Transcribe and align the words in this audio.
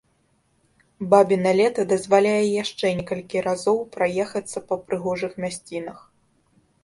Бабіна 1.11 1.51
лета 1.59 1.81
дазваляе 1.91 2.45
яшчэ 2.63 2.87
некалькі 3.01 3.43
разоў 3.49 3.77
праехацца 3.95 4.59
па 4.71 4.75
прыгожых 4.89 5.31
мясцінах. 5.45 5.97